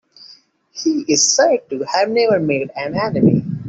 [0.71, 3.43] He is said to have never made an enemy.